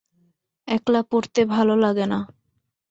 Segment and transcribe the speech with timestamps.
[0.67, 2.19] একলা পড়তে ভালো লাগে না।